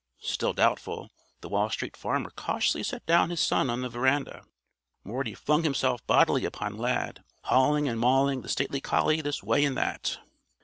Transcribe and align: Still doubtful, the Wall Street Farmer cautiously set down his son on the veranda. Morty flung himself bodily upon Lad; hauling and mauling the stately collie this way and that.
Still 0.21 0.53
doubtful, 0.53 1.11
the 1.41 1.49
Wall 1.49 1.69
Street 1.69 1.95
Farmer 1.95 2.31
cautiously 2.31 2.81
set 2.81 3.05
down 3.05 3.29
his 3.29 3.39
son 3.39 3.69
on 3.69 3.81
the 3.81 3.89
veranda. 3.89 4.45
Morty 5.03 5.35
flung 5.35 5.61
himself 5.61 6.03
bodily 6.07 6.43
upon 6.43 6.75
Lad; 6.75 7.23
hauling 7.43 7.87
and 7.87 7.99
mauling 7.99 8.41
the 8.41 8.49
stately 8.49 8.81
collie 8.81 9.21
this 9.21 9.43
way 9.43 9.63
and 9.63 9.77
that. 9.77 10.17